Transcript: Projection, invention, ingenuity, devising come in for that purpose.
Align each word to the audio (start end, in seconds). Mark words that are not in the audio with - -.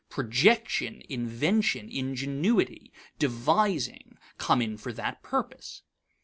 Projection, 0.09 1.03
invention, 1.09 1.87
ingenuity, 1.87 2.91
devising 3.19 4.17
come 4.39 4.59
in 4.59 4.75
for 4.75 4.91
that 4.91 5.21
purpose. 5.21 5.83